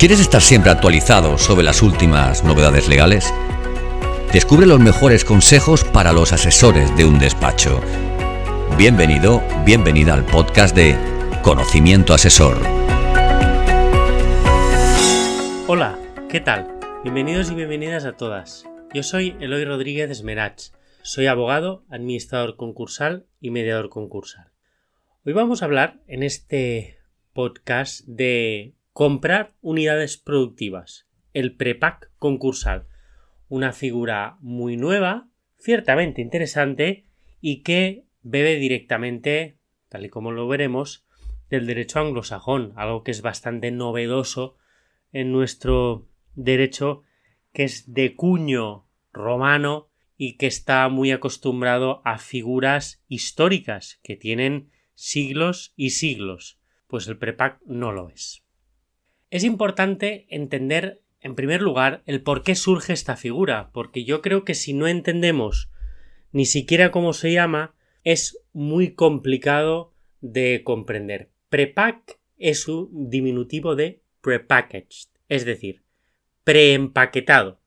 ¿Quieres 0.00 0.18
estar 0.18 0.40
siempre 0.40 0.70
actualizado 0.70 1.36
sobre 1.36 1.62
las 1.62 1.82
últimas 1.82 2.42
novedades 2.42 2.88
legales? 2.88 3.34
Descubre 4.32 4.64
los 4.64 4.80
mejores 4.80 5.26
consejos 5.26 5.84
para 5.84 6.14
los 6.14 6.32
asesores 6.32 6.96
de 6.96 7.04
un 7.04 7.18
despacho. 7.18 7.82
Bienvenido, 8.78 9.42
bienvenida 9.66 10.14
al 10.14 10.24
podcast 10.24 10.74
de 10.74 10.96
Conocimiento 11.42 12.14
Asesor. 12.14 12.56
Hola, 15.66 15.98
¿qué 16.30 16.40
tal? 16.40 16.66
Bienvenidos 17.02 17.50
y 17.50 17.54
bienvenidas 17.54 18.06
a 18.06 18.16
todas. 18.16 18.64
Yo 18.94 19.02
soy 19.02 19.36
Eloy 19.38 19.66
Rodríguez 19.66 20.10
Esmerach. 20.10 20.72
Soy 21.02 21.26
abogado, 21.26 21.84
administrador 21.90 22.56
concursal 22.56 23.26
y 23.38 23.50
mediador 23.50 23.90
concursal. 23.90 24.50
Hoy 25.26 25.34
vamos 25.34 25.60
a 25.60 25.66
hablar 25.66 26.00
en 26.06 26.22
este 26.22 26.96
podcast 27.34 28.06
de 28.06 28.79
Comprar 28.92 29.54
unidades 29.60 30.16
productivas. 30.16 31.08
El 31.32 31.56
prepack 31.56 32.10
concursal. 32.18 32.88
Una 33.48 33.72
figura 33.72 34.36
muy 34.40 34.76
nueva, 34.76 35.28
ciertamente 35.58 36.20
interesante 36.20 37.06
y 37.40 37.62
que 37.62 38.04
bebe 38.22 38.56
directamente, 38.56 39.58
tal 39.88 40.06
y 40.06 40.08
como 40.08 40.32
lo 40.32 40.48
veremos, 40.48 41.06
del 41.50 41.66
derecho 41.66 42.00
anglosajón, 42.00 42.72
algo 42.76 43.04
que 43.04 43.12
es 43.12 43.22
bastante 43.22 43.70
novedoso 43.70 44.56
en 45.12 45.30
nuestro 45.30 46.08
derecho, 46.34 47.04
que 47.52 47.64
es 47.64 47.92
de 47.92 48.16
cuño 48.16 48.88
romano 49.12 49.88
y 50.16 50.36
que 50.36 50.48
está 50.48 50.88
muy 50.88 51.12
acostumbrado 51.12 52.02
a 52.04 52.18
figuras 52.18 53.04
históricas 53.08 54.00
que 54.02 54.16
tienen 54.16 54.70
siglos 54.94 55.72
y 55.76 55.90
siglos, 55.90 56.60
pues 56.88 57.06
el 57.06 57.18
prepack 57.18 57.60
no 57.64 57.92
lo 57.92 58.10
es. 58.10 58.44
Es 59.30 59.44
importante 59.44 60.26
entender, 60.28 61.02
en 61.20 61.36
primer 61.36 61.62
lugar, 61.62 62.02
el 62.06 62.20
por 62.20 62.42
qué 62.42 62.56
surge 62.56 62.92
esta 62.92 63.16
figura, 63.16 63.70
porque 63.72 64.04
yo 64.04 64.22
creo 64.22 64.44
que 64.44 64.54
si 64.54 64.72
no 64.72 64.88
entendemos 64.88 65.70
ni 66.32 66.46
siquiera 66.46 66.90
cómo 66.90 67.12
se 67.12 67.32
llama, 67.32 67.74
es 68.02 68.38
muy 68.52 68.94
complicado 68.94 69.92
de 70.20 70.62
comprender. 70.64 71.30
Prepack 71.48 72.18
es 72.38 72.66
un 72.66 73.08
diminutivo 73.08 73.76
de 73.76 74.02
prepackaged, 74.20 75.08
es 75.28 75.44
decir, 75.44 75.84
preempaquetado, 76.42 77.60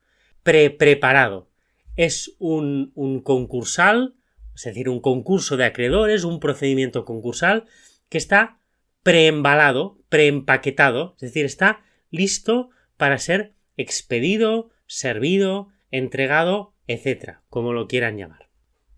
pre-preparado. 0.43 1.49
Es 1.95 2.35
un, 2.39 2.91
un 2.95 3.21
concursal, 3.21 4.15
es 4.53 4.63
decir, 4.63 4.89
un 4.89 4.99
concurso 4.99 5.55
de 5.55 5.65
acreedores, 5.65 6.25
un 6.25 6.39
procedimiento 6.41 7.05
concursal 7.05 7.65
que 8.09 8.17
está 8.17 8.59
preembalado, 9.03 9.99
preempaquetado, 10.09 11.13
es 11.15 11.21
decir, 11.21 11.45
está 11.45 11.83
listo 12.09 12.69
para 12.97 13.17
ser 13.17 13.53
expedido, 13.77 14.71
servido, 14.87 15.69
entregado, 15.91 16.73
etc., 16.87 17.39
como 17.49 17.73
lo 17.73 17.87
quieran 17.87 18.17
llamar. 18.17 18.49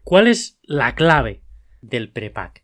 ¿Cuál 0.04 0.28
es 0.28 0.60
la 0.62 0.96
clave 0.96 1.42
del 1.82 2.12
prepack? 2.12 2.64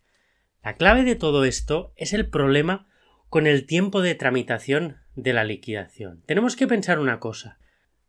La 0.64 0.76
clave 0.76 1.04
de 1.04 1.16
todo 1.16 1.44
esto 1.44 1.92
es 1.96 2.14
el 2.14 2.30
problema 2.30 2.88
con 3.30 3.48
el 3.48 3.66
tiempo 3.66 4.02
de 4.02 4.14
tramitación 4.14 4.98
de 5.16 5.34
la 5.34 5.44
liquidación. 5.44 6.22
Tenemos 6.28 6.56
que 6.56 6.68
pensar 6.68 7.00
una 7.00 7.20
cosa. 7.20 7.58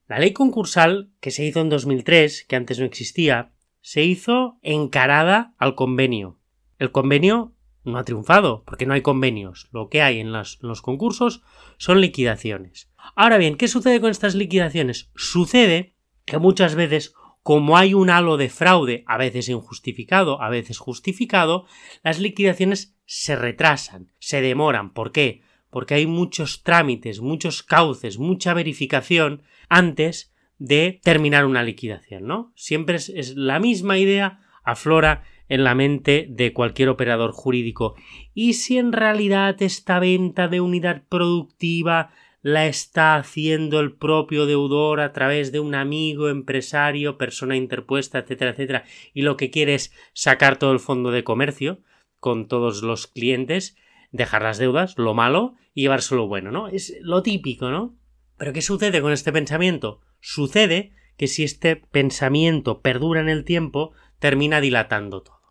La 0.06 0.19
ley 0.19 0.33
concursal, 0.33 1.10
que 1.20 1.30
se 1.30 1.44
hizo 1.44 1.60
en 1.60 1.70
2003, 1.70 2.44
que 2.44 2.56
antes 2.56 2.78
no 2.78 2.84
existía, 2.84 3.53
se 3.80 4.03
hizo 4.03 4.58
encarada 4.62 5.55
al 5.58 5.75
convenio. 5.75 6.38
El 6.78 6.92
convenio 6.92 7.55
no 7.84 7.98
ha 7.98 8.05
triunfado, 8.05 8.64
porque 8.64 8.86
no 8.86 8.94
hay 8.94 9.02
convenios. 9.02 9.69
Lo 9.72 9.88
que 9.88 10.02
hay 10.02 10.20
en 10.20 10.33
los, 10.33 10.58
concursos 10.83 11.42
son 11.78 12.00
liquidaciones. 12.00 12.91
Ahora 13.16 13.38
bien, 13.38 13.56
¿qué 13.56 13.69
sucede 13.69 14.00
con 14.00 14.11
estas 14.11 14.34
liquidaciones? 14.34 15.11
Sucede 15.14 15.97
que 16.25 16.38
muchas 16.38 16.75
veces, 16.75 17.14
como 17.42 17.77
hay 17.77 17.94
un 17.94 18.10
halo 18.10 18.37
de 18.37 18.48
fraude, 18.48 19.04
a 19.06 19.19
veces 19.19 19.48
injustificado, 19.48 20.41
a 20.41 20.48
veces 20.48 20.78
justificado, 20.78 21.66
las 22.03 22.20
liquidaciones 22.20 22.97
se 23.04 23.37
retrasan, 23.37 24.12
se 24.19 24.41
demoran. 24.41 24.93
¿Por 24.93 25.12
qué? 25.12 25.43
Porque 25.70 25.94
hay 25.94 26.06
muchos 26.06 26.62
trámites, 26.62 27.20
muchos 27.20 27.62
cauces, 27.62 28.19
mucha 28.19 28.54
verificación 28.54 29.43
antes 29.69 30.32
de 30.59 31.00
terminar 31.03 31.44
una 31.44 31.64
liquidación, 31.64 32.26
¿no? 32.26 32.53
Siempre 32.54 32.97
es, 32.97 33.09
es 33.09 33.34
la 33.34 33.59
misma 33.59 33.99
idea, 33.99 34.41
aflora 34.62 35.25
en 35.52 35.64
la 35.64 35.74
mente 35.74 36.26
de 36.30 36.54
cualquier 36.54 36.88
operador 36.88 37.32
jurídico. 37.32 37.94
¿Y 38.32 38.54
si 38.54 38.78
en 38.78 38.90
realidad 38.90 39.60
esta 39.60 39.98
venta 39.98 40.48
de 40.48 40.62
unidad 40.62 41.02
productiva 41.10 42.10
la 42.40 42.66
está 42.66 43.16
haciendo 43.16 43.78
el 43.78 43.92
propio 43.92 44.46
deudor 44.46 45.00
a 45.00 45.12
través 45.12 45.52
de 45.52 45.60
un 45.60 45.74
amigo, 45.74 46.30
empresario, 46.30 47.18
persona 47.18 47.54
interpuesta, 47.54 48.20
etcétera, 48.20 48.52
etcétera, 48.52 48.84
y 49.12 49.20
lo 49.22 49.36
que 49.36 49.50
quiere 49.50 49.74
es 49.74 49.92
sacar 50.14 50.58
todo 50.58 50.72
el 50.72 50.80
fondo 50.80 51.10
de 51.10 51.22
comercio 51.22 51.82
con 52.19 52.48
todos 52.48 52.82
los 52.82 53.06
clientes, 53.06 53.76
dejar 54.10 54.40
las 54.40 54.56
deudas, 54.56 54.96
lo 54.96 55.12
malo, 55.12 55.56
y 55.74 55.82
llevarse 55.82 56.14
lo 56.14 56.28
bueno, 56.28 56.50
¿no? 56.50 56.69
Es 56.69 56.96
lo 57.02 57.22
típico, 57.22 57.69
¿no? 57.70 57.94
Pero 58.38 58.54
¿qué 58.54 58.62
sucede 58.62 59.02
con 59.02 59.12
este 59.12 59.32
pensamiento? 59.32 60.00
Sucede 60.19 60.92
que 61.19 61.26
si 61.26 61.44
este 61.44 61.76
pensamiento 61.76 62.80
perdura 62.80 63.20
en 63.20 63.28
el 63.28 63.44
tiempo, 63.44 63.92
termina 64.19 64.62
dilatando 64.62 65.22
todo. 65.22 65.41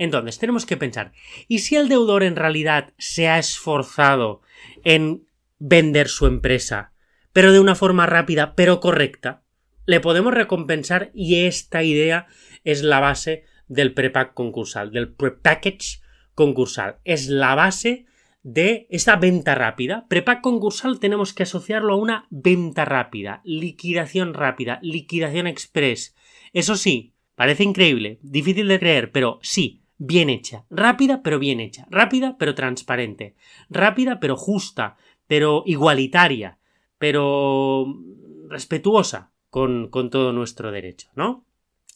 Entonces, 0.00 0.38
tenemos 0.38 0.64
que 0.64 0.78
pensar, 0.78 1.12
¿y 1.46 1.58
si 1.58 1.76
el 1.76 1.90
deudor 1.90 2.22
en 2.22 2.34
realidad 2.34 2.94
se 2.96 3.28
ha 3.28 3.38
esforzado 3.38 4.40
en 4.82 5.26
vender 5.58 6.08
su 6.08 6.26
empresa, 6.26 6.94
pero 7.34 7.52
de 7.52 7.60
una 7.60 7.74
forma 7.74 8.06
rápida, 8.06 8.54
pero 8.54 8.80
correcta? 8.80 9.42
Le 9.84 10.00
podemos 10.00 10.32
recompensar 10.32 11.10
y 11.12 11.44
esta 11.44 11.82
idea 11.82 12.28
es 12.64 12.82
la 12.82 13.00
base 13.00 13.44
del 13.68 13.92
prepack 13.92 14.32
concursal, 14.32 14.90
del 14.90 15.12
prepackage 15.12 16.00
concursal. 16.34 16.96
Es 17.04 17.28
la 17.28 17.54
base 17.54 18.06
de 18.42 18.86
esta 18.88 19.16
venta 19.16 19.54
rápida. 19.54 20.06
Prepack 20.08 20.40
concursal 20.40 20.98
tenemos 20.98 21.34
que 21.34 21.42
asociarlo 21.42 21.92
a 21.92 21.96
una 21.96 22.26
venta 22.30 22.86
rápida, 22.86 23.42
liquidación 23.44 24.32
rápida, 24.32 24.78
liquidación 24.80 25.46
express. 25.46 26.16
Eso 26.54 26.76
sí, 26.76 27.12
parece 27.34 27.64
increíble, 27.64 28.18
difícil 28.22 28.66
de 28.66 28.78
creer, 28.78 29.12
pero 29.12 29.40
sí, 29.42 29.79
bien 30.00 30.30
hecha, 30.30 30.64
rápida 30.70 31.22
pero 31.22 31.38
bien 31.38 31.60
hecha, 31.60 31.86
rápida 31.90 32.36
pero 32.38 32.54
transparente, 32.54 33.36
rápida 33.68 34.18
pero 34.18 34.34
justa, 34.34 34.96
pero 35.26 35.62
igualitaria, 35.66 36.58
pero 36.96 37.86
respetuosa 38.48 39.30
con, 39.50 39.88
con 39.88 40.08
todo 40.08 40.32
nuestro 40.32 40.72
derecho, 40.72 41.10
¿no? 41.14 41.44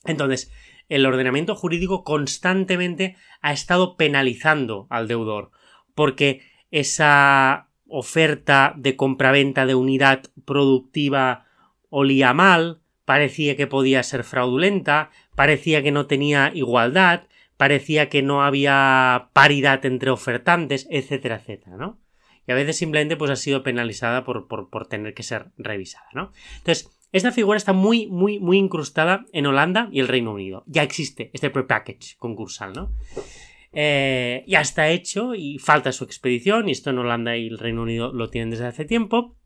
Entonces, 0.05 0.53
el 0.91 1.07
ordenamiento 1.07 1.57
jurídico 1.57 2.05
constantemente 2.05 3.17
ha 3.41 3.55
estado 3.55 3.97
penalizando 3.97 4.87
al 4.91 5.09
deudor, 5.09 5.51
porque 5.95 6.43
esa 6.71 7.71
oferta 7.89 8.75
de 8.77 8.97
compraventa 8.97 9.65
de 9.65 9.77
unidad 9.77 10.25
productiva 10.45 11.47
olía 11.89 12.35
mal, 12.35 12.81
parecía 13.07 13.57
que 13.57 13.67
podía 13.67 14.03
ser 14.03 14.25
fraudulenta, 14.25 15.11
parecía 15.35 15.83
que 15.83 15.93
no 15.93 16.07
tenía 16.07 16.51
igualdad, 16.55 17.23
parecía 17.57 18.09
que 18.09 18.23
no 18.23 18.43
había 18.43 19.31
paridad 19.33 19.85
entre 19.87 20.11
ofertantes, 20.11 20.87
etcétera, 20.91 21.37
etcétera, 21.37 21.77
¿no? 21.77 22.01
Y 22.47 22.53
a 22.53 22.55
veces 22.55 22.77
simplemente 22.77 23.17
pues 23.17 23.31
ha 23.31 23.37
sido 23.37 23.63
penalizada 23.63 24.25
por, 24.25 24.49
por, 24.49 24.87
tener 24.87 25.15
que 25.15 25.23
ser 25.23 25.47
revisada, 25.57 26.09
¿no? 26.13 26.33
Entonces, 26.59 26.91
esta 27.13 27.33
figura 27.33 27.57
está 27.57 27.73
muy, 27.73 28.07
muy, 28.07 28.39
muy 28.39 28.59
incrustada 28.59 29.25
en 29.33 29.47
Holanda 29.47 29.89
y 29.93 30.01
el 30.01 30.09
Reino 30.09 30.33
Unido. 30.33 30.65
Ya 30.67 30.83
existe 30.83 31.31
este 31.33 31.49
prepackage 31.49 32.17
concursal, 32.19 32.73
¿no? 32.73 32.93
Eh, 33.73 34.45
ya 34.47 34.61
está 34.61 34.89
hecho 34.89 35.35
y 35.35 35.59
falta 35.59 35.93
su 35.93 36.05
expedición, 36.05 36.69
y 36.69 36.73
esto 36.73 36.91
en 36.91 36.99
Holanda 36.99 37.37
y 37.37 37.47
el 37.47 37.59
Reino 37.59 37.83
Unido 37.83 38.13
lo 38.13 38.31
tienen 38.31 38.51
desde 38.51 38.67
hace 38.67 38.85
tiempo. 38.85 39.37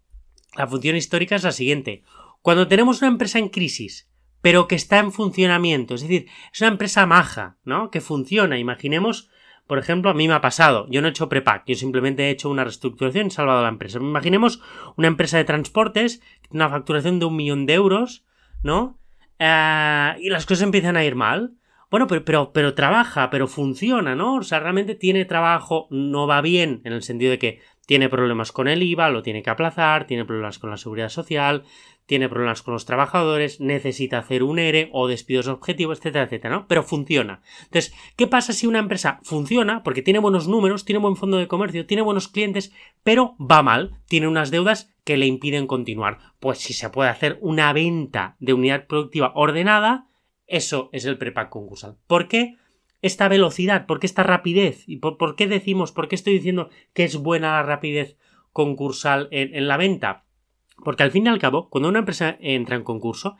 La 0.57 0.67
función 0.67 0.97
histórica 0.97 1.37
es 1.37 1.45
la 1.45 1.53
siguiente. 1.53 2.03
Cuando 2.43 2.69
tenemos 2.69 3.01
una 3.01 3.11
empresa 3.11 3.39
en 3.39 3.49
crisis 3.49 4.08
pero 4.41 4.69
que 4.69 4.75
está 4.75 4.99
en 4.99 5.13
funcionamiento. 5.13 5.95
Es 5.95 6.03
decir, 6.03 6.29
es 6.53 6.61
una 6.61 6.71
empresa 6.71 7.07
maja, 7.07 7.57
¿no? 7.65 7.91
Que 7.91 8.01
funciona. 8.01 8.59
Imaginemos, 8.59 9.31
por 9.67 9.79
ejemplo, 9.79 10.11
a 10.11 10.15
mí 10.15 10.29
me 10.29 10.35
ha 10.35 10.41
pasado. 10.41 10.87
Yo 10.91 11.01
no 11.01 11.09
he 11.09 11.11
hecho 11.11 11.29
prepack, 11.29 11.65
yo 11.67 11.75
simplemente 11.75 12.25
he 12.25 12.31
hecho 12.31 12.51
una 12.51 12.65
reestructuración 12.65 13.27
y 13.27 13.29
he 13.29 13.33
salvado 13.33 13.63
la 13.63 13.69
empresa. 13.69 13.99
Imaginemos 13.99 14.61
una 14.97 15.09
empresa 15.09 15.39
de 15.39 15.45
transportes, 15.45 16.23
una 16.51 16.69
facturación 16.69 17.19
de 17.19 17.27
un 17.27 17.37
millón 17.37 17.67
de 17.67 17.75
euros, 17.75 18.25
¿no? 18.63 18.99
Eh, 19.39 20.15
y 20.21 20.31
las 20.31 20.47
cosas 20.47 20.65
empiezan 20.65 20.97
a 20.97 21.05
ir 21.05 21.15
mal. 21.15 21.55
Bueno, 21.91 22.07
pero, 22.07 22.25
pero, 22.25 22.53
pero 22.53 22.75
trabaja, 22.75 23.31
pero 23.31 23.47
funciona, 23.47 24.15
¿no? 24.15 24.37
O 24.37 24.43
sea, 24.43 24.61
realmente 24.61 24.95
tiene 24.95 25.25
trabajo, 25.25 25.89
no 25.91 26.27
va 26.27 26.43
bien, 26.43 26.83
en 26.85 26.93
el 26.93 27.03
sentido 27.03 27.31
de 27.31 27.39
que 27.39 27.61
tiene 27.87 28.11
problemas 28.11 28.53
con 28.53 28.69
el 28.69 28.83
IVA, 28.83 29.09
lo 29.09 29.23
tiene 29.23 29.43
que 29.43 29.49
aplazar, 29.49 30.07
tiene 30.07 30.27
problemas 30.27 30.59
con 30.59 30.69
la 30.69 30.77
seguridad 30.77 31.09
social, 31.09 31.65
tiene 32.09 32.31
problemas 32.31 32.63
con 32.63 32.73
los 32.73 32.87
trabajadores, 32.87 33.61
necesita 33.61 34.17
hacer 34.17 34.43
un 34.43 34.59
ERE 34.59 34.89
o 34.95 35.09
despidos 35.09 35.47
objetivos, 35.47 35.99
etcétera, 35.99 36.25
etcétera, 36.25 36.57
¿no? 36.57 36.67
Pero 36.67 36.83
funciona. 36.83 37.43
Entonces, 37.65 37.95
¿qué 38.17 38.27
pasa 38.27 38.55
si 38.55 38.67
una 38.67 38.79
empresa 38.79 39.21
funciona 39.23 39.83
porque 39.83 40.01
tiene 40.01 40.19
buenos 40.19 40.49
números, 40.49 40.87
tiene 40.87 41.01
buen 41.01 41.17
fondo 41.17 41.37
de 41.37 41.49
comercio, 41.49 41.85
tiene 41.85 42.03
buenos 42.03 42.29
clientes, 42.29 42.73
pero 43.05 43.37
va 43.39 43.63
mal, 43.63 43.99
tiene 44.09 44.27
unas 44.27 44.51
deudas 44.51 44.91
que 45.05 45.19
le 45.19 45.27
impiden 45.27 45.67
continuar? 45.67 46.19
Pues 46.41 46.59
si 46.59 46.73
se 46.73 46.89
puede 46.89 47.11
hacer 47.11 47.39
una 47.43 47.75
venta 47.75 48.37
de 48.41 48.55
unidad 48.55 48.87
productiva 48.87 49.33
ordenada, 49.35 50.09
eso 50.47 50.89
es 50.95 51.05
el 51.05 51.19
prepack 51.19 51.51
concursal. 51.51 51.99
¿Por 52.07 52.27
qué? 52.27 52.57
esta 53.03 53.29
velocidad? 53.29 53.87
¿Por 53.87 54.01
qué 54.01 54.07
esta 54.07 54.23
rapidez? 54.23 54.85
¿Y 54.87 54.97
por, 54.97 55.37
qué 55.37 55.47
decimos, 55.47 55.93
por 55.93 56.09
qué 56.09 56.15
estoy 56.15 56.35
diciendo 56.35 56.71
que 56.95 57.05
es 57.05 57.17
buena 57.17 57.53
la 57.53 57.63
rapidez 57.63 58.17
concursal 58.53 59.29
en, 59.31 59.69
la 59.69 59.77
venta? 59.77 60.25
Porque 60.85 61.03
al 61.03 61.11
fin 61.11 61.27
y 61.27 61.29
al 61.29 61.39
cabo, 61.39 61.69
cuando 61.69 61.89
una 61.89 62.01
empresa 62.01 62.37
entra 62.41 62.77
en 62.77 62.85
concurso, 62.85 63.37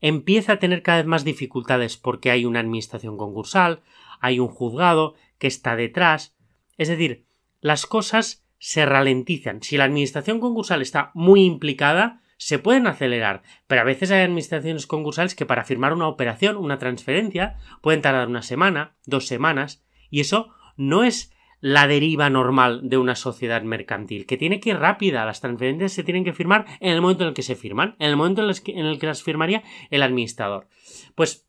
empieza 0.00 0.54
a 0.54 0.58
tener 0.58 0.82
cada 0.82 0.98
vez 0.98 1.06
más 1.06 1.24
dificultades 1.24 1.96
porque 1.96 2.30
hay 2.30 2.44
una 2.44 2.60
administración 2.60 3.16
concursal, 3.16 3.80
hay 4.20 4.38
un 4.38 4.48
juzgado 4.48 5.14
que 5.38 5.46
está 5.46 5.76
detrás. 5.76 6.36
Es 6.76 6.88
decir, 6.88 7.26
las 7.60 7.86
cosas 7.86 8.44
se 8.58 8.86
ralentizan. 8.86 9.62
Si 9.62 9.76
la 9.76 9.84
administración 9.84 10.40
concursal 10.40 10.82
está 10.82 11.10
muy 11.14 11.44
implicada, 11.44 12.22
se 12.36 12.58
pueden 12.58 12.88
acelerar, 12.88 13.42
pero 13.68 13.82
a 13.82 13.84
veces 13.84 14.10
hay 14.10 14.22
administraciones 14.22 14.88
concursales 14.88 15.36
que 15.36 15.46
para 15.46 15.64
firmar 15.64 15.92
una 15.92 16.08
operación, 16.08 16.56
una 16.56 16.78
transferencia, 16.78 17.56
pueden 17.80 18.02
tardar 18.02 18.26
una 18.26 18.42
semana, 18.42 18.96
dos 19.06 19.28
semanas, 19.28 19.84
y 20.10 20.20
eso 20.20 20.50
no 20.76 21.04
es 21.04 21.32
la 21.62 21.86
deriva 21.86 22.28
normal 22.28 22.80
de 22.82 22.98
una 22.98 23.14
sociedad 23.14 23.62
mercantil, 23.62 24.26
que 24.26 24.36
tiene 24.36 24.60
que 24.60 24.70
ir 24.70 24.78
rápida, 24.78 25.24
las 25.24 25.40
transferencias 25.40 25.92
se 25.92 26.02
tienen 26.02 26.24
que 26.24 26.32
firmar 26.32 26.66
en 26.80 26.92
el 26.92 27.00
momento 27.00 27.22
en 27.22 27.28
el 27.28 27.34
que 27.34 27.44
se 27.44 27.54
firman, 27.54 27.94
en 28.00 28.10
el 28.10 28.16
momento 28.16 28.42
en 28.42 28.86
el 28.86 28.98
que 28.98 29.06
las 29.06 29.22
firmaría 29.22 29.62
el 29.88 30.02
administrador. 30.02 30.66
Pues 31.14 31.46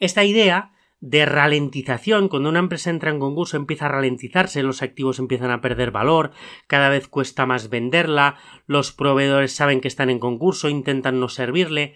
esta 0.00 0.24
idea 0.24 0.72
de 1.00 1.24
ralentización, 1.24 2.28
cuando 2.28 2.48
una 2.48 2.58
empresa 2.58 2.90
entra 2.90 3.10
en 3.10 3.20
concurso 3.20 3.56
empieza 3.56 3.86
a 3.86 3.90
ralentizarse, 3.90 4.64
los 4.64 4.82
activos 4.82 5.20
empiezan 5.20 5.52
a 5.52 5.60
perder 5.60 5.92
valor, 5.92 6.32
cada 6.66 6.88
vez 6.88 7.06
cuesta 7.06 7.46
más 7.46 7.70
venderla, 7.70 8.36
los 8.66 8.90
proveedores 8.90 9.54
saben 9.54 9.80
que 9.80 9.88
están 9.88 10.10
en 10.10 10.18
concurso, 10.18 10.68
intentan 10.68 11.20
no 11.20 11.28
servirle. 11.28 11.94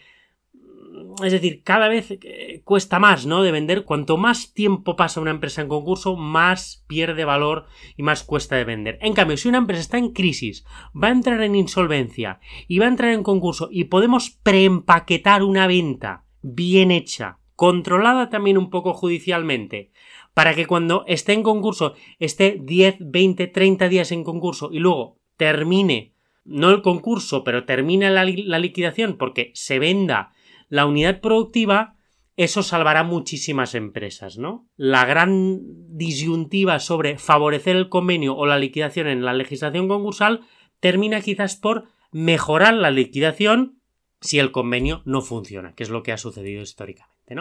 Es 1.24 1.32
decir, 1.32 1.62
cada 1.62 1.88
vez 1.88 2.10
eh, 2.10 2.60
cuesta 2.64 2.98
más, 2.98 3.26
¿no? 3.26 3.42
De 3.42 3.52
vender. 3.52 3.84
Cuanto 3.84 4.16
más 4.16 4.52
tiempo 4.52 4.96
pasa 4.96 5.20
una 5.20 5.30
empresa 5.30 5.62
en 5.62 5.68
concurso, 5.68 6.16
más 6.16 6.84
pierde 6.86 7.24
valor 7.24 7.66
y 7.96 8.02
más 8.02 8.22
cuesta 8.22 8.56
de 8.56 8.64
vender. 8.64 8.98
En 9.00 9.14
cambio, 9.14 9.36
si 9.36 9.48
una 9.48 9.58
empresa 9.58 9.80
está 9.80 9.98
en 9.98 10.12
crisis, 10.12 10.64
va 10.94 11.08
a 11.08 11.12
entrar 11.12 11.40
en 11.42 11.56
insolvencia 11.56 12.40
y 12.68 12.78
va 12.78 12.86
a 12.86 12.90
entrar 12.90 13.12
en 13.12 13.22
concurso 13.22 13.68
y 13.70 13.84
podemos 13.84 14.30
preempaquetar 14.30 15.42
una 15.42 15.66
venta 15.66 16.24
bien 16.42 16.90
hecha, 16.90 17.38
controlada 17.54 18.30
también 18.30 18.58
un 18.58 18.70
poco 18.70 18.92
judicialmente, 18.94 19.90
para 20.34 20.54
que 20.54 20.66
cuando 20.66 21.04
esté 21.06 21.32
en 21.32 21.42
concurso 21.42 21.94
esté 22.18 22.58
10, 22.62 22.96
20, 23.00 23.46
30 23.46 23.88
días 23.88 24.12
en 24.12 24.22
concurso 24.22 24.70
y 24.70 24.78
luego 24.78 25.18
termine, 25.36 26.14
no 26.44 26.70
el 26.70 26.82
concurso, 26.82 27.42
pero 27.42 27.64
termine 27.64 28.10
la, 28.10 28.24
la 28.24 28.58
liquidación 28.58 29.16
porque 29.16 29.50
se 29.54 29.78
venda 29.78 30.32
la 30.68 30.86
unidad 30.86 31.20
productiva, 31.20 31.96
eso 32.36 32.62
salvará 32.62 33.02
muchísimas 33.02 33.74
empresas, 33.74 34.36
¿no? 34.36 34.68
La 34.76 35.04
gran 35.04 35.60
disyuntiva 35.96 36.80
sobre 36.80 37.18
favorecer 37.18 37.76
el 37.76 37.88
convenio 37.88 38.36
o 38.36 38.46
la 38.46 38.58
liquidación 38.58 39.06
en 39.06 39.24
la 39.24 39.32
legislación 39.32 39.88
concursal 39.88 40.42
termina 40.80 41.20
quizás 41.20 41.56
por 41.56 41.88
mejorar 42.12 42.74
la 42.74 42.90
liquidación 42.90 43.80
si 44.20 44.38
el 44.38 44.52
convenio 44.52 45.02
no 45.04 45.22
funciona, 45.22 45.74
que 45.74 45.82
es 45.82 45.90
lo 45.90 46.02
que 46.02 46.12
ha 46.12 46.18
sucedido 46.18 46.62
históricamente. 46.62 47.34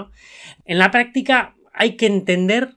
En 0.66 0.80
la 0.80 0.92
práctica 0.92 1.56
hay 1.74 1.95
que 1.95 2.06
entender 2.06 2.75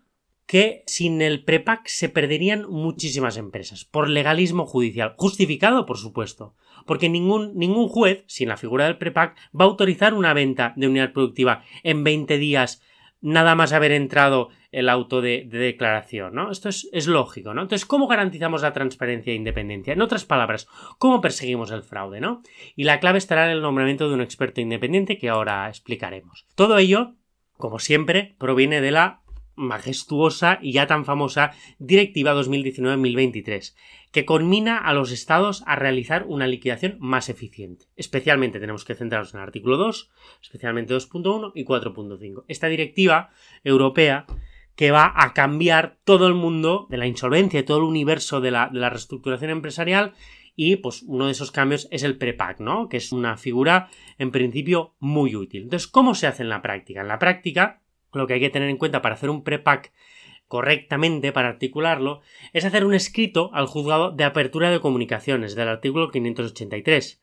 que 0.48 0.82
sin 0.86 1.20
el 1.20 1.44
prepack 1.44 1.86
se 1.86 2.08
perderían 2.08 2.64
muchísimas 2.68 3.36
empresas, 3.36 3.84
por 3.84 4.08
legalismo 4.08 4.64
judicial, 4.64 5.14
justificado 5.18 5.84
por 5.84 5.98
supuesto, 5.98 6.54
porque 6.86 7.10
ningún, 7.10 7.54
ningún 7.54 7.86
juez, 7.86 8.24
sin 8.26 8.48
la 8.48 8.56
figura 8.56 8.86
del 8.86 8.96
prepack, 8.96 9.36
va 9.54 9.66
a 9.66 9.68
autorizar 9.68 10.14
una 10.14 10.32
venta 10.32 10.72
de 10.74 10.88
unidad 10.88 11.12
productiva 11.12 11.62
en 11.82 12.02
20 12.02 12.38
días 12.38 12.82
nada 13.20 13.54
más 13.54 13.72
haber 13.72 13.92
entrado 13.92 14.48
el 14.72 14.88
auto 14.88 15.20
de, 15.20 15.44
declaración, 15.44 16.34
¿no? 16.34 16.50
Esto 16.50 16.70
es, 16.70 16.88
es, 16.92 17.06
lógico, 17.08 17.52
¿no? 17.52 17.62
Entonces, 17.62 17.86
¿cómo 17.86 18.06
garantizamos 18.06 18.62
la 18.62 18.72
transparencia 18.72 19.32
e 19.32 19.36
independencia? 19.36 19.92
En 19.92 20.00
otras 20.00 20.24
palabras, 20.24 20.66
¿cómo 20.98 21.20
perseguimos 21.20 21.70
el 21.72 21.82
fraude, 21.82 22.20
¿no? 22.20 22.42
Y 22.74 22.84
la 22.84 23.00
clave 23.00 23.18
estará 23.18 23.46
en 23.46 23.50
el 23.50 23.62
nombramiento 23.62 24.08
de 24.08 24.14
un 24.14 24.22
experto 24.22 24.60
independiente 24.60 25.18
que 25.18 25.28
ahora 25.28 25.68
explicaremos. 25.68 26.46
Todo 26.54 26.78
ello, 26.78 27.16
como 27.54 27.78
siempre, 27.80 28.36
proviene 28.38 28.80
de 28.80 28.92
la 28.92 29.22
majestuosa 29.58 30.58
y 30.62 30.72
ya 30.72 30.86
tan 30.86 31.04
famosa 31.04 31.52
Directiva 31.78 32.34
2019-2023, 32.34 33.74
que 34.12 34.24
conmina 34.24 34.78
a 34.78 34.94
los 34.94 35.10
estados 35.12 35.62
a 35.66 35.76
realizar 35.76 36.24
una 36.26 36.46
liquidación 36.46 36.96
más 37.00 37.28
eficiente. 37.28 37.86
Especialmente 37.96 38.60
tenemos 38.60 38.84
que 38.84 38.94
centrarnos 38.94 39.34
en 39.34 39.40
el 39.40 39.46
artículo 39.46 39.76
2, 39.76 40.10
especialmente 40.42 40.94
2.1 40.94 41.52
y 41.54 41.64
4.5. 41.64 42.44
Esta 42.48 42.68
directiva 42.68 43.30
europea 43.64 44.26
que 44.76 44.92
va 44.92 45.12
a 45.16 45.34
cambiar 45.34 45.98
todo 46.04 46.28
el 46.28 46.34
mundo 46.34 46.86
de 46.88 46.98
la 46.98 47.08
insolvencia 47.08 47.64
todo 47.64 47.78
el 47.78 47.82
universo 47.82 48.40
de 48.40 48.52
la, 48.52 48.70
de 48.72 48.78
la 48.78 48.90
reestructuración 48.90 49.50
empresarial 49.50 50.14
y 50.60 50.76
pues 50.76 51.02
uno 51.02 51.26
de 51.26 51.32
esos 51.32 51.52
cambios 51.52 51.86
es 51.92 52.02
el 52.02 52.18
prepack, 52.18 52.58
¿no? 52.58 52.88
Que 52.88 52.96
es 52.96 53.12
una 53.12 53.36
figura 53.36 53.90
en 54.18 54.32
principio 54.32 54.96
muy 54.98 55.36
útil. 55.36 55.62
Entonces, 55.62 55.86
¿cómo 55.86 56.16
se 56.16 56.26
hace 56.26 56.42
en 56.42 56.48
la 56.48 56.62
práctica? 56.62 57.00
En 57.00 57.06
la 57.06 57.20
práctica, 57.20 57.80
lo 58.12 58.26
que 58.26 58.34
hay 58.34 58.40
que 58.40 58.50
tener 58.50 58.68
en 58.68 58.76
cuenta 58.76 59.02
para 59.02 59.14
hacer 59.14 59.30
un 59.30 59.42
prepack 59.42 59.92
correctamente 60.48 61.30
para 61.30 61.48
articularlo 61.48 62.22
es 62.52 62.64
hacer 62.64 62.84
un 62.84 62.94
escrito 62.94 63.50
al 63.52 63.66
juzgado 63.66 64.10
de 64.10 64.24
apertura 64.24 64.70
de 64.70 64.80
comunicaciones 64.80 65.54
del 65.54 65.68
artículo 65.68 66.10
583. 66.10 67.22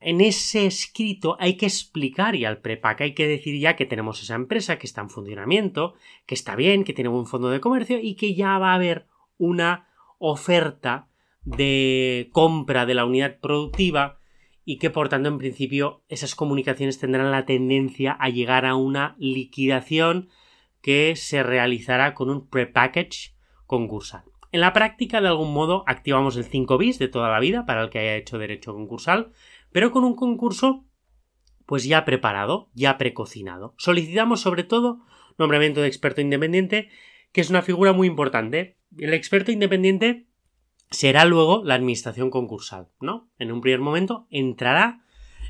En 0.00 0.22
ese 0.22 0.64
escrito 0.64 1.36
hay 1.38 1.58
que 1.58 1.66
explicar 1.66 2.34
ya 2.34 2.48
al 2.48 2.58
prepack, 2.58 3.02
hay 3.02 3.14
que 3.14 3.28
decir 3.28 3.60
ya 3.60 3.76
que 3.76 3.84
tenemos 3.84 4.22
esa 4.22 4.34
empresa 4.34 4.78
que 4.78 4.86
está 4.86 5.02
en 5.02 5.10
funcionamiento, 5.10 5.94
que 6.24 6.34
está 6.34 6.56
bien, 6.56 6.84
que 6.84 6.94
tiene 6.94 7.10
buen 7.10 7.26
fondo 7.26 7.50
de 7.50 7.60
comercio 7.60 7.98
y 8.00 8.14
que 8.14 8.34
ya 8.34 8.58
va 8.58 8.72
a 8.72 8.76
haber 8.76 9.06
una 9.36 9.88
oferta 10.18 11.08
de 11.44 12.30
compra 12.32 12.86
de 12.86 12.94
la 12.94 13.04
unidad 13.04 13.38
productiva 13.40 14.19
y 14.64 14.78
que 14.78 14.90
por 14.90 15.08
tanto 15.08 15.28
en 15.28 15.38
principio 15.38 16.02
esas 16.08 16.34
comunicaciones 16.34 16.98
tendrán 16.98 17.30
la 17.30 17.46
tendencia 17.46 18.12
a 18.12 18.28
llegar 18.28 18.66
a 18.66 18.74
una 18.74 19.16
liquidación 19.18 20.28
que 20.80 21.14
se 21.16 21.42
realizará 21.42 22.14
con 22.14 22.30
un 22.30 22.48
prepackage 22.48 23.34
concursal. 23.66 24.24
En 24.52 24.60
la 24.60 24.72
práctica, 24.72 25.20
de 25.20 25.28
algún 25.28 25.52
modo, 25.52 25.84
activamos 25.86 26.36
el 26.36 26.44
5 26.44 26.76
bis 26.78 26.98
de 26.98 27.08
toda 27.08 27.30
la 27.30 27.38
vida 27.38 27.66
para 27.66 27.82
el 27.82 27.90
que 27.90 28.00
haya 28.00 28.16
hecho 28.16 28.38
derecho 28.38 28.72
concursal, 28.72 29.32
pero 29.70 29.92
con 29.92 30.04
un 30.04 30.16
concurso 30.16 30.84
pues 31.66 31.84
ya 31.84 32.04
preparado, 32.04 32.68
ya 32.74 32.98
precocinado. 32.98 33.74
Solicitamos 33.78 34.40
sobre 34.40 34.64
todo 34.64 35.04
nombramiento 35.38 35.80
de 35.80 35.86
experto 35.86 36.20
independiente, 36.20 36.88
que 37.30 37.40
es 37.40 37.50
una 37.50 37.62
figura 37.62 37.92
muy 37.92 38.08
importante. 38.08 38.76
El 38.98 39.14
experto 39.14 39.52
independiente 39.52 40.26
será 40.90 41.24
luego 41.24 41.62
la 41.64 41.74
administración 41.74 42.30
concursal, 42.30 42.88
¿no? 43.00 43.28
En 43.38 43.52
un 43.52 43.60
primer 43.60 43.80
momento 43.80 44.26
entrará 44.30 45.04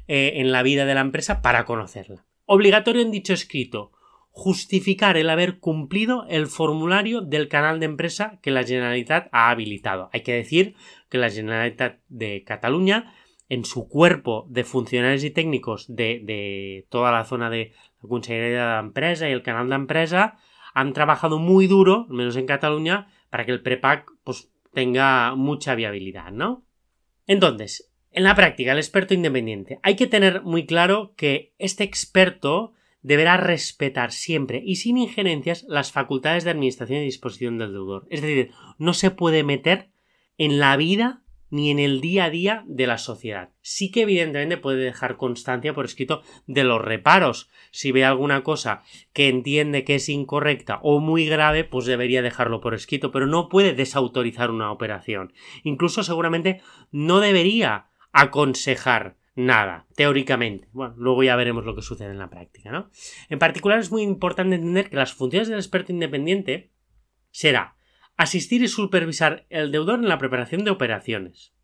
eh, 0.06 0.34
en 0.36 0.52
la 0.52 0.62
vida 0.62 0.84
de 0.84 0.94
la 0.94 1.00
empresa 1.00 1.42
para 1.42 1.64
conocerla. 1.64 2.26
Obligatorio 2.46 3.02
en 3.02 3.10
dicho 3.10 3.32
escrito 3.32 3.92
justificar 4.32 5.16
el 5.16 5.28
haber 5.28 5.58
cumplido 5.58 6.24
el 6.28 6.46
formulario 6.46 7.20
del 7.20 7.48
canal 7.48 7.80
de 7.80 7.86
empresa 7.86 8.38
que 8.42 8.50
la 8.50 8.64
Generalitat 8.64 9.28
ha 9.32 9.50
habilitado. 9.50 10.08
Hay 10.12 10.22
que 10.22 10.34
decir 10.34 10.76
que 11.08 11.18
la 11.18 11.30
Generalitat 11.30 11.98
de 12.08 12.44
Cataluña, 12.44 13.12
en 13.48 13.64
su 13.64 13.88
cuerpo 13.88 14.46
de 14.48 14.64
funcionarios 14.64 15.24
y 15.24 15.30
técnicos 15.30 15.86
de, 15.94 16.86
toda 16.88 17.10
la 17.12 17.24
zona 17.24 17.50
de 17.50 17.72
la 18.02 18.08
Consejería 18.08 18.48
de 18.48 18.72
la 18.72 18.78
Empresa 18.78 19.28
y 19.28 19.32
el 19.32 19.42
canal 19.42 19.68
de 19.68 19.74
empresa, 19.74 20.38
han 20.72 20.92
trabajado 20.92 21.38
muy 21.38 21.66
duro, 21.66 22.06
al 22.08 22.16
menos 22.16 22.36
en 22.36 22.46
Cataluña, 22.46 23.08
para 23.28 23.44
que 23.44 23.52
el 23.52 23.62
prepack 23.62 24.10
pues, 24.22 24.50
tenga 24.72 25.34
mucha 25.34 25.74
viabilidad, 25.74 26.32
¿no? 26.32 26.64
Entonces, 27.26 27.90
en 28.12 28.24
la 28.24 28.34
práctica, 28.34 28.72
el 28.72 28.78
experto 28.78 29.14
independiente. 29.14 29.78
Hay 29.82 29.96
que 29.96 30.06
tener 30.06 30.42
muy 30.42 30.66
claro 30.66 31.14
que 31.16 31.54
este 31.58 31.84
experto 31.84 32.72
deberá 33.02 33.36
respetar 33.36 34.12
siempre 34.12 34.62
y 34.64 34.76
sin 34.76 34.98
injerencias 34.98 35.64
las 35.68 35.92
facultades 35.92 36.44
de 36.44 36.50
administración 36.50 37.00
y 37.00 37.04
disposición 37.04 37.58
del 37.58 37.72
deudor. 37.72 38.06
Es 38.10 38.20
decir, 38.20 38.50
no 38.78 38.94
se 38.94 39.10
puede 39.10 39.44
meter 39.44 39.90
en 40.38 40.58
la 40.58 40.76
vida 40.76 41.22
ni 41.50 41.70
en 41.70 41.78
el 41.78 42.00
día 42.00 42.24
a 42.24 42.30
día 42.30 42.64
de 42.66 42.86
la 42.86 42.98
sociedad. 42.98 43.50
Sí 43.60 43.90
que 43.90 44.02
evidentemente 44.02 44.56
puede 44.56 44.84
dejar 44.84 45.16
constancia 45.16 45.74
por 45.74 45.84
escrito 45.84 46.22
de 46.46 46.64
los 46.64 46.80
reparos. 46.80 47.50
Si 47.70 47.92
ve 47.92 48.04
alguna 48.04 48.42
cosa 48.42 48.82
que 49.12 49.28
entiende 49.28 49.84
que 49.84 49.96
es 49.96 50.08
incorrecta 50.08 50.78
o 50.82 51.00
muy 51.00 51.26
grave, 51.26 51.64
pues 51.64 51.86
debería 51.86 52.22
dejarlo 52.22 52.60
por 52.60 52.74
escrito, 52.74 53.10
pero 53.10 53.26
no 53.26 53.48
puede 53.48 53.74
desautorizar 53.74 54.50
una 54.50 54.72
operación. 54.72 55.32
Incluso 55.62 56.02
seguramente 56.02 56.60
no 56.90 57.20
debería 57.20 57.86
aconsejar 58.12 59.16
nada, 59.34 59.86
teóricamente. 59.96 60.68
Bueno, 60.72 60.94
luego 60.96 61.22
ya 61.22 61.36
veremos 61.36 61.64
lo 61.64 61.74
que 61.74 61.82
sucede 61.82 62.10
en 62.10 62.18
la 62.18 62.30
práctica, 62.30 62.70
¿no? 62.70 62.90
En 63.28 63.38
particular 63.38 63.78
es 63.78 63.90
muy 63.90 64.02
importante 64.02 64.56
entender 64.56 64.90
que 64.90 64.96
las 64.96 65.12
funciones 65.12 65.48
del 65.48 65.58
experto 65.58 65.92
independiente 65.92 66.70
será 67.30 67.76
asistir 68.20 68.62
y 68.62 68.68
supervisar 68.68 69.46
el 69.48 69.72
deudor 69.72 69.98
en 69.98 70.08
la 70.08 70.18
preparación 70.18 70.62
de 70.62 70.70
operaciones. 70.70 71.54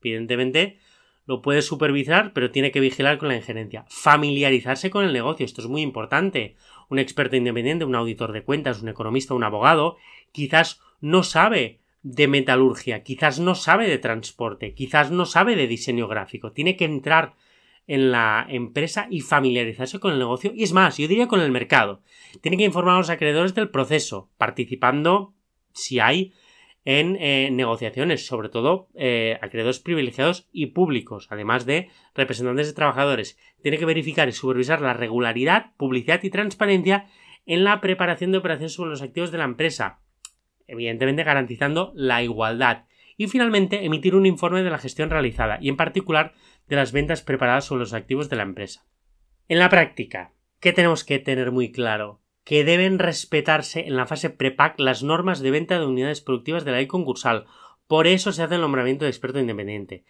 Evidentemente, 0.00 0.78
lo 1.26 1.42
puede 1.42 1.60
supervisar, 1.60 2.32
pero 2.32 2.50
tiene 2.50 2.72
que 2.72 2.80
vigilar 2.80 3.18
con 3.18 3.28
la 3.28 3.36
injerencia. 3.36 3.84
Familiarizarse 3.90 4.88
con 4.88 5.04
el 5.04 5.12
negocio, 5.12 5.44
esto 5.44 5.60
es 5.60 5.68
muy 5.68 5.82
importante. 5.82 6.56
Un 6.88 6.98
experto 6.98 7.36
independiente, 7.36 7.84
un 7.84 7.94
auditor 7.94 8.32
de 8.32 8.42
cuentas, 8.42 8.80
un 8.80 8.88
economista, 8.88 9.34
un 9.34 9.44
abogado, 9.44 9.98
quizás 10.32 10.80
no 11.02 11.22
sabe 11.22 11.82
de 12.02 12.26
metalurgia, 12.26 13.02
quizás 13.02 13.38
no 13.38 13.54
sabe 13.54 13.86
de 13.86 13.98
transporte, 13.98 14.72
quizás 14.72 15.10
no 15.10 15.26
sabe 15.26 15.56
de 15.56 15.66
diseño 15.66 16.08
gráfico. 16.08 16.52
Tiene 16.52 16.78
que 16.78 16.86
entrar 16.86 17.34
en 17.86 18.12
la 18.12 18.46
empresa 18.48 19.08
y 19.10 19.20
familiarizarse 19.20 20.00
con 20.00 20.14
el 20.14 20.18
negocio 20.18 20.52
y 20.54 20.62
es 20.62 20.72
más, 20.72 20.96
yo 20.96 21.06
diría 21.06 21.28
con 21.28 21.40
el 21.40 21.50
mercado. 21.50 22.00
Tiene 22.40 22.56
que 22.56 22.64
informar 22.64 22.94
a 22.94 22.98
los 22.98 23.10
acreedores 23.10 23.54
del 23.54 23.68
proceso, 23.68 24.30
participando 24.38 25.35
si 25.76 26.00
hay 26.00 26.32
en 26.84 27.16
eh, 27.20 27.50
negociaciones, 27.50 28.26
sobre 28.26 28.48
todo 28.48 28.88
eh, 28.94 29.38
acreedores 29.42 29.80
privilegiados 29.80 30.48
y 30.52 30.66
públicos, 30.66 31.26
además 31.30 31.66
de 31.66 31.90
representantes 32.14 32.68
de 32.68 32.74
trabajadores. 32.74 33.38
Tiene 33.60 33.76
que 33.76 33.84
verificar 33.84 34.28
y 34.28 34.32
supervisar 34.32 34.80
la 34.80 34.94
regularidad, 34.94 35.72
publicidad 35.76 36.22
y 36.22 36.30
transparencia 36.30 37.06
en 37.44 37.64
la 37.64 37.80
preparación 37.80 38.30
de 38.30 38.38
operaciones 38.38 38.74
sobre 38.74 38.90
los 38.90 39.02
activos 39.02 39.32
de 39.32 39.38
la 39.38 39.44
empresa, 39.44 40.00
evidentemente 40.68 41.24
garantizando 41.24 41.92
la 41.96 42.22
igualdad. 42.22 42.84
Y 43.16 43.26
finalmente, 43.26 43.84
emitir 43.84 44.14
un 44.14 44.26
informe 44.26 44.62
de 44.62 44.70
la 44.70 44.78
gestión 44.78 45.10
realizada 45.10 45.58
y 45.60 45.68
en 45.68 45.76
particular 45.76 46.34
de 46.68 46.76
las 46.76 46.92
ventas 46.92 47.22
preparadas 47.22 47.64
sobre 47.64 47.80
los 47.80 47.94
activos 47.94 48.28
de 48.28 48.36
la 48.36 48.42
empresa. 48.44 48.86
En 49.48 49.58
la 49.58 49.70
práctica, 49.70 50.34
¿qué 50.60 50.72
tenemos 50.72 51.02
que 51.02 51.18
tener 51.18 51.50
muy 51.50 51.72
claro? 51.72 52.20
Que 52.46 52.62
deben 52.62 53.00
respetarse 53.00 53.88
en 53.88 53.96
la 53.96 54.06
fase 54.06 54.30
prepac 54.30 54.78
las 54.78 55.02
normas 55.02 55.40
de 55.40 55.50
venta 55.50 55.80
de 55.80 55.86
unidades 55.86 56.20
productivas 56.20 56.64
de 56.64 56.70
la 56.70 56.76
ley 56.76 56.86
concursal. 56.86 57.46
Por 57.88 58.06
eso 58.06 58.30
se 58.30 58.44
hace 58.44 58.54
el 58.54 58.60
nombramiento 58.60 59.04
de 59.04 59.10
experto 59.10 59.40
independiente. 59.40 60.04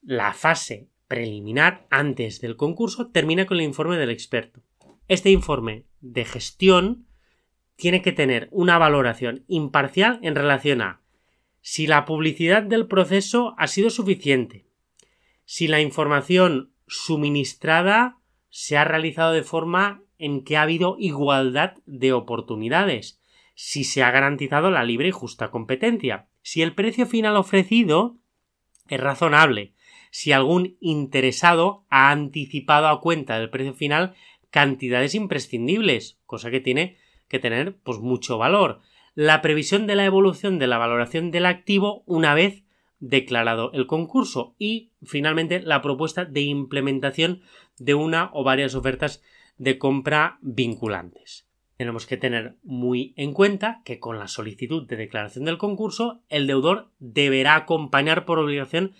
La 0.00 0.32
fase 0.32 0.88
preliminar 1.08 1.86
antes 1.90 2.40
del 2.40 2.56
concurso 2.56 3.10
termina 3.10 3.44
con 3.44 3.58
el 3.58 3.64
informe 3.64 3.98
del 3.98 4.08
experto. 4.08 4.62
Este 5.08 5.28
informe 5.28 5.84
de 6.00 6.24
gestión 6.24 7.06
tiene 7.76 8.00
que 8.00 8.12
tener 8.12 8.48
una 8.50 8.78
valoración 8.78 9.44
imparcial 9.46 10.20
en 10.22 10.34
relación 10.34 10.80
a 10.80 11.02
si 11.60 11.86
la 11.86 12.06
publicidad 12.06 12.62
del 12.62 12.86
proceso 12.86 13.54
ha 13.58 13.66
sido 13.66 13.90
suficiente, 13.90 14.66
si 15.44 15.68
la 15.68 15.80
información 15.80 16.72
suministrada 16.86 18.18
se 18.48 18.76
ha 18.76 18.84
realizado 18.84 19.32
de 19.32 19.42
forma 19.42 20.03
en 20.18 20.44
que 20.44 20.56
ha 20.56 20.62
habido 20.62 20.96
igualdad 20.98 21.74
de 21.86 22.12
oportunidades, 22.12 23.20
si 23.54 23.84
se 23.84 24.02
ha 24.02 24.10
garantizado 24.10 24.70
la 24.70 24.84
libre 24.84 25.08
y 25.08 25.12
justa 25.12 25.50
competencia, 25.50 26.28
si 26.42 26.62
el 26.62 26.74
precio 26.74 27.06
final 27.06 27.36
ofrecido 27.36 28.16
es 28.88 29.00
razonable, 29.00 29.74
si 30.10 30.32
algún 30.32 30.76
interesado 30.80 31.84
ha 31.88 32.10
anticipado 32.10 32.88
a 32.88 33.00
cuenta 33.00 33.38
del 33.38 33.50
precio 33.50 33.74
final 33.74 34.14
cantidades 34.50 35.14
imprescindibles, 35.14 36.20
cosa 36.26 36.50
que 36.50 36.60
tiene 36.60 36.96
que 37.28 37.38
tener 37.38 37.76
pues 37.82 37.98
mucho 37.98 38.38
valor. 38.38 38.80
La 39.14 39.42
previsión 39.42 39.86
de 39.86 39.96
la 39.96 40.04
evolución 40.04 40.58
de 40.58 40.66
la 40.66 40.78
valoración 40.78 41.30
del 41.30 41.46
activo 41.46 42.04
una 42.06 42.34
vez 42.34 42.64
declarado 43.00 43.72
el 43.72 43.86
concurso 43.86 44.54
y 44.58 44.92
finalmente 45.02 45.60
la 45.60 45.82
propuesta 45.82 46.24
de 46.24 46.42
implementación 46.42 47.42
de 47.78 47.94
una 47.94 48.30
o 48.32 48.44
varias 48.44 48.74
ofertas 48.74 49.22
de 49.56 49.78
compra 49.78 50.38
vinculantes. 50.42 51.46
Tenemos 51.76 52.06
que 52.06 52.16
tener 52.16 52.54
muy 52.62 53.14
en 53.16 53.32
cuenta 53.32 53.82
que 53.84 53.98
con 53.98 54.18
la 54.18 54.28
solicitud 54.28 54.86
de 54.86 54.96
declaración 54.96 55.44
del 55.44 55.58
concurso 55.58 56.20
el 56.28 56.46
deudor 56.46 56.90
deberá 56.98 57.56
acompañar 57.56 58.24
por 58.24 58.38
obligación 58.38 58.94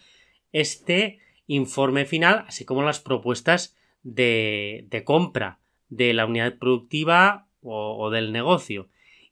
este 0.52 1.18
informe 1.46 2.04
final 2.04 2.44
así 2.48 2.64
como 2.64 2.82
las 2.82 3.00
propuestas 3.00 3.76
de, 4.02 4.86
de 4.90 5.04
compra 5.04 5.60
de 5.88 6.12
la 6.12 6.26
unidad 6.26 6.58
productiva 6.58 7.46
o, 7.62 8.10
del 8.10 8.32
negocio. 8.32 8.88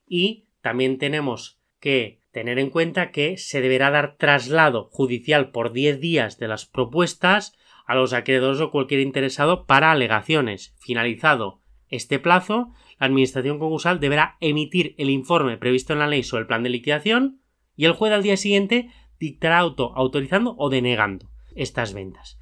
Y 0.06 0.44
también 0.60 0.98
tenemos 0.98 1.58
que 1.80 2.20
tener 2.30 2.58
en 2.58 2.70
cuenta 2.70 3.10
que 3.10 3.36
se 3.36 3.60
deberá 3.60 3.90
dar 3.90 4.16
traslado 4.16 4.88
judicial 4.90 5.50
por 5.50 5.72
10 5.72 6.00
días 6.00 6.38
de 6.38 6.48
las 6.48 6.66
propuestas 6.66 7.54
a 7.86 7.94
los 7.94 8.12
acreedores 8.12 8.60
o 8.60 8.70
cualquier 8.70 9.00
interesado 9.00 9.66
para 9.66 9.90
alegaciones. 9.90 10.74
Finalizado 10.80 11.60
este 11.88 12.18
plazo, 12.18 12.72
la 12.98 13.06
Administración 13.06 13.58
concursal 13.58 14.00
deberá 14.00 14.36
emitir 14.40 14.94
el 14.98 15.10
informe 15.10 15.58
previsto 15.58 15.92
en 15.92 15.98
la 15.98 16.06
ley 16.06 16.22
sobre 16.22 16.42
el 16.42 16.46
plan 16.46 16.62
de 16.62 16.70
liquidación 16.70 17.40
y 17.76 17.84
el 17.84 17.92
juez 17.92 18.12
al 18.12 18.22
día 18.22 18.36
siguiente 18.36 18.90
dictará 19.18 19.58
auto 19.58 19.92
autorizando 19.94 20.54
o 20.58 20.70
denegando 20.70 21.30
estas 21.54 21.94
ventas. 21.94 22.40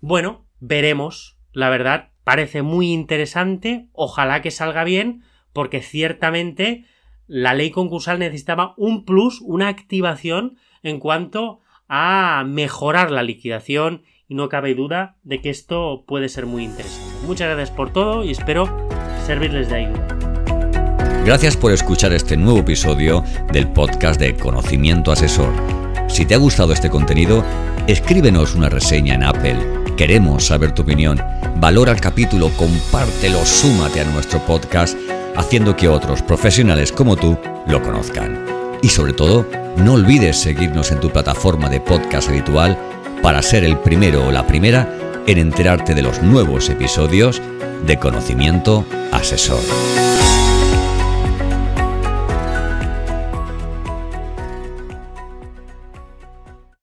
Bueno, 0.00 0.46
veremos, 0.58 1.38
la 1.52 1.70
verdad, 1.70 2.10
parece 2.24 2.62
muy 2.62 2.92
interesante, 2.92 3.88
ojalá 3.92 4.42
que 4.42 4.50
salga 4.50 4.84
bien, 4.84 5.22
porque 5.52 5.80
ciertamente 5.80 6.84
la 7.26 7.54
ley 7.54 7.70
concursal 7.70 8.18
necesitaba 8.18 8.74
un 8.76 9.04
plus, 9.04 9.40
una 9.40 9.68
activación 9.68 10.56
en 10.82 10.98
cuanto 10.98 11.60
a 11.88 12.44
mejorar 12.46 13.10
la 13.10 13.22
liquidación 13.22 14.02
y 14.32 14.34
no 14.34 14.48
cabe 14.48 14.74
duda 14.74 15.16
de 15.24 15.42
que 15.42 15.50
esto 15.50 16.04
puede 16.06 16.30
ser 16.30 16.46
muy 16.46 16.64
interesante. 16.64 17.26
Muchas 17.26 17.48
gracias 17.48 17.70
por 17.70 17.92
todo 17.92 18.24
y 18.24 18.30
espero 18.30 18.88
servirles 19.26 19.68
de 19.68 19.76
ayuda. 19.76 20.06
Gracias 21.26 21.54
por 21.54 21.70
escuchar 21.70 22.14
este 22.14 22.38
nuevo 22.38 22.60
episodio 22.60 23.22
del 23.52 23.68
podcast 23.68 24.18
de 24.18 24.34
Conocimiento 24.34 25.12
Asesor. 25.12 25.52
Si 26.08 26.24
te 26.24 26.34
ha 26.34 26.38
gustado 26.38 26.72
este 26.72 26.88
contenido, 26.88 27.44
escríbenos 27.86 28.54
una 28.54 28.70
reseña 28.70 29.16
en 29.16 29.22
Apple. 29.22 29.58
Queremos 29.98 30.46
saber 30.46 30.72
tu 30.72 30.80
opinión 30.80 31.20
valora 31.56 31.92
el 31.92 32.00
capítulo, 32.00 32.48
compártelo, 32.56 33.44
súmate 33.44 34.00
a 34.00 34.04
nuestro 34.04 34.40
podcast, 34.46 34.96
haciendo 35.36 35.76
que 35.76 35.88
otros 35.88 36.22
profesionales 36.22 36.90
como 36.90 37.16
tú 37.16 37.36
lo 37.66 37.82
conozcan. 37.82 38.46
Y 38.80 38.88
sobre 38.88 39.12
todo, 39.12 39.46
no 39.76 39.92
olvides 39.92 40.38
seguirnos 40.38 40.90
en 40.90 41.00
tu 41.00 41.10
plataforma 41.10 41.68
de 41.68 41.82
podcast 41.82 42.30
habitual 42.30 42.78
para 43.22 43.40
ser 43.40 43.64
el 43.64 43.78
primero 43.78 44.26
o 44.26 44.32
la 44.32 44.46
primera 44.46 44.88
en 45.26 45.38
enterarte 45.38 45.94
de 45.94 46.02
los 46.02 46.22
nuevos 46.22 46.68
episodios 46.68 47.40
de 47.86 47.98
Conocimiento 47.98 48.84
Asesor. 49.12 49.62